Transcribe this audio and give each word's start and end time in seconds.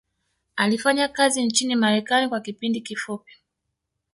alifanya 0.55 1.07
kazi 1.07 1.43
nchini 1.45 1.75
marekani 1.75 2.29
kwa 2.29 2.41
kipindi 2.41 2.81
kifupi 2.81 3.33